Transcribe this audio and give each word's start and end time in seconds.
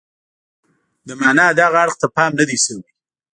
د 1.07 1.09
معنا 1.21 1.45
دغه 1.59 1.77
اړخ 1.83 1.95
ته 2.01 2.07
پام 2.15 2.31
نه 2.39 2.45
دی 2.49 2.57
شوی. 2.65 2.87